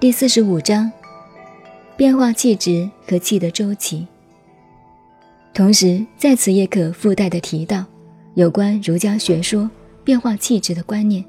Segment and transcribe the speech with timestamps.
[0.00, 0.88] 第四十五章：
[1.96, 4.06] 变化气质和气的周期。
[5.52, 7.84] 同时，在此也可附带的提到
[8.34, 9.68] 有关儒家学说
[10.04, 11.24] 变化气质的观念。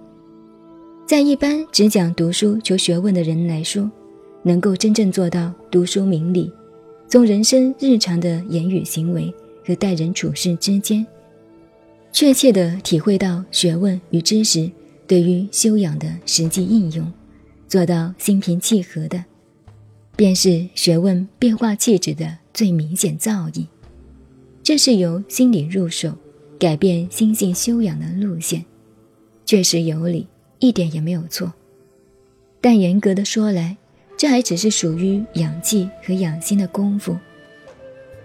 [1.07, 3.89] 在一般只讲读书求学问的人来说，
[4.43, 6.53] 能够真正做到读书明理，
[7.07, 9.33] 从人生日常的言语行为
[9.65, 11.03] 和待人处事之间，
[12.11, 14.69] 确切地体会到学问与知识
[15.07, 17.11] 对于修养的实际应用。
[17.69, 19.23] 做到心平气和的，
[20.15, 23.67] 便是学问变化气质的最明显造诣。
[24.63, 26.17] 这是由心理入手，
[26.59, 28.65] 改变心性修养的路线，
[29.45, 30.25] 确实有理，
[30.57, 31.53] 一点也没有错。
[32.59, 33.77] 但严格的说来，
[34.17, 37.15] 这还只是属于养气和养心的功夫。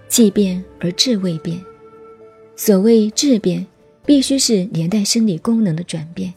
[0.08, 1.62] 气变而志未变，
[2.56, 3.66] 所谓质变，
[4.06, 6.32] 必须是连带生理功能的转变。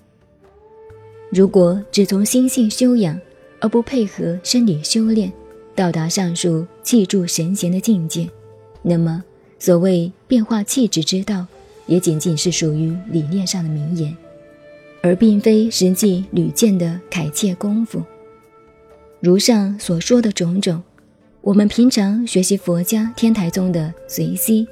[1.30, 3.20] 如果只从心性修养，
[3.60, 5.32] 而不配合生理修炼，
[5.76, 8.29] 到达上述气助神闲的境界，
[8.82, 9.24] 那么
[9.60, 11.46] 所谓变化气质之道，
[11.85, 14.16] 也仅仅是属于理念上的名言，
[15.01, 18.01] 而并非实际屡见的凯切功夫。
[19.20, 20.82] 如上所说的种种，
[21.41, 24.68] 我们平常学习佛家天台宗的随息、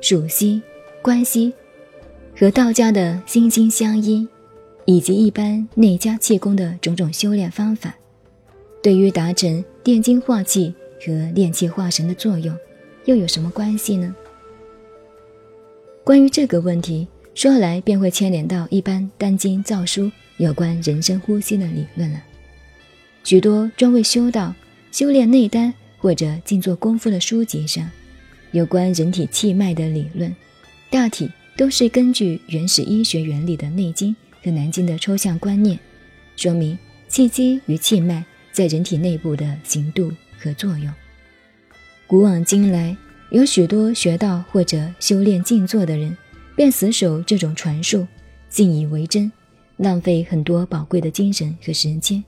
[0.00, 0.62] 数息、
[1.02, 1.52] 观息，
[2.38, 4.26] 和道家的心心相依。
[4.88, 7.94] 以及一般内家气功的种种修炼方法，
[8.82, 12.56] 对于达成炼精化气和炼气化神的作用，
[13.04, 14.16] 又有什么关系呢？
[16.02, 22.22] 关于这个问题，说来便会牵连到一般丹经造书有关人生呼吸的理论了。
[23.24, 24.54] 许多专为修道、
[24.90, 27.86] 修炼内丹或者静坐功夫的书籍上，
[28.52, 30.34] 有关人体气脉的理论，
[30.88, 34.12] 大体都是根据原始医学原理的《内经》。
[34.42, 35.78] 和南京的抽象观念，
[36.36, 40.92] 说明气机与气脉在人体内部的行度和作用。
[42.06, 42.96] 古往今来，
[43.30, 46.16] 有许多学道或者修炼静坐的人，
[46.56, 48.06] 便死守这种传述，
[48.48, 49.30] 信以为真，
[49.76, 52.24] 浪费很多宝贵的精神和时间，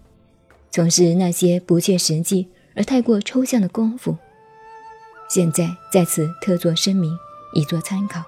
[0.71, 4.17] 从事那些不切实际而太过抽象的功夫。
[5.29, 7.17] 现在在此特作声明，
[7.55, 8.23] 以作参考。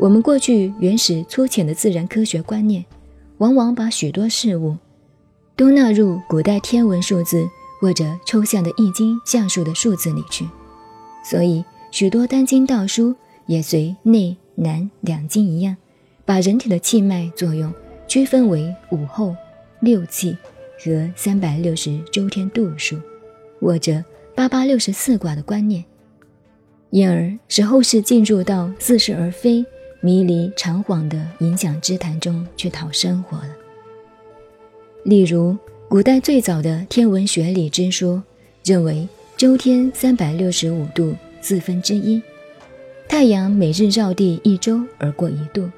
[0.00, 2.82] 我们过去原始粗浅的自然科学观念，
[3.36, 4.78] 往往把许多事物
[5.54, 7.46] 都纳入古代天文数字
[7.82, 10.48] 或者抽象的易经象数的数字里去，
[11.22, 15.76] 所以许多丹经道书也随内南两经一样，
[16.24, 17.70] 把人体的气脉作用
[18.08, 19.36] 区分为五候、
[19.80, 20.34] 六气
[20.82, 22.96] 和三百六十周天度数，
[23.60, 24.02] 或者
[24.34, 25.84] 八八六十四卦的观念，
[26.88, 29.62] 因而使后世进入到似是而非。
[30.00, 33.56] 迷离长恍的影响之谈中去讨生活了。
[35.04, 35.56] 例如，
[35.88, 38.22] 古代最早的天文学理之说，
[38.64, 42.20] 认为周天三百六十五度四分之一，
[43.08, 45.68] 太阳每日绕地一周而过一度，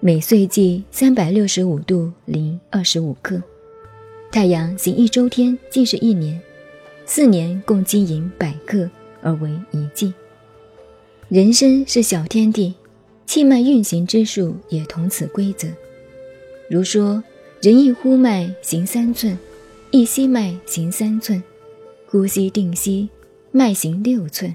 [0.00, 3.42] 每岁计三百六十五度零二十五刻，
[4.32, 6.40] 太阳行一周天即是一年，
[7.04, 8.88] 四年共经营百克
[9.22, 10.12] 而为一季。
[11.28, 12.74] 人生是小天地。
[13.30, 15.68] 气脉运行之术也同此规则。
[16.68, 17.22] 如说，
[17.62, 19.38] 人一呼脉行三寸，
[19.92, 21.40] 一吸脉行三寸，
[22.08, 23.08] 呼吸定息，
[23.52, 24.52] 脉行六寸。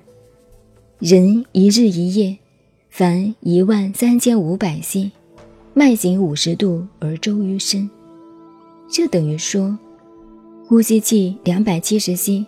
[1.00, 2.38] 人一日一夜，
[2.90, 5.10] 凡一万三千五百息，
[5.74, 7.90] 脉行五十度而周于身。
[8.90, 9.80] 这等于说，
[10.68, 12.46] 呼吸气两百七十息，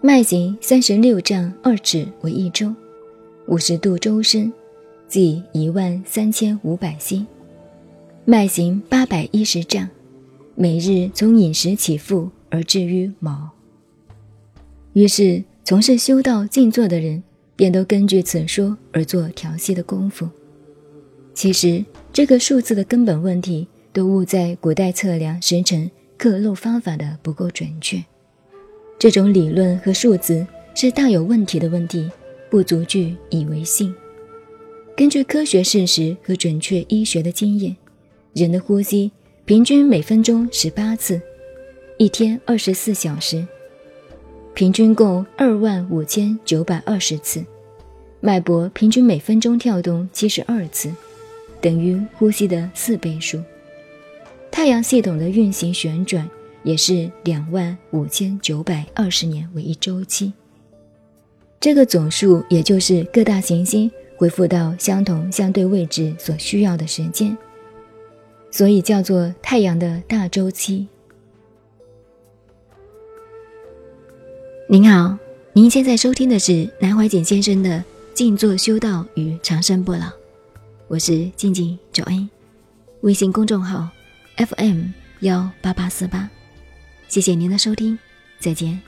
[0.00, 2.74] 脉行三十六丈二尺为一周，
[3.46, 4.52] 五十度周身。
[5.08, 7.24] 即一万三千五百息，
[8.26, 9.88] 脉行八百一十丈，
[10.54, 13.48] 每日从饮食起伏而至于卯。
[14.92, 17.22] 于是从事修道静坐的人，
[17.56, 20.28] 便都根据此说而做调息的功夫。
[21.32, 21.82] 其实
[22.12, 28.04] 这个数字的根本问题，都误在古代测量时辰刻漏方法的不够准确。
[28.98, 32.10] 这种理论和数字是大有问题的问题，
[32.50, 33.94] 不足据以为信。
[34.98, 37.76] 根据科学事实和准确医学的经验，
[38.32, 39.12] 人的呼吸
[39.44, 41.22] 平均每分钟十八次，
[41.98, 43.46] 一天二十四小时，
[44.54, 47.44] 平均共二万五千九百二十次。
[48.18, 50.92] 脉搏平均每分钟跳动七十二次，
[51.60, 53.40] 等于呼吸的四倍数。
[54.50, 56.28] 太阳系统的运行旋转
[56.64, 60.32] 也是两万五千九百二十年为一周期。
[61.60, 63.88] 这个总数也就是各大行星。
[64.18, 67.36] 恢复到相同相对位置所需要的时间，
[68.50, 70.88] 所以叫做太阳的大周期。
[74.68, 75.16] 您好，
[75.52, 77.78] 您现在收听的是南怀瑾先生的
[78.12, 80.00] 《静坐修道与长生不老》，
[80.88, 82.28] 我是静静九恩，
[83.02, 83.88] 微信公众号
[84.36, 84.86] FM
[85.20, 86.28] 幺八八四八，
[87.06, 87.96] 谢谢您的收听，
[88.40, 88.87] 再见。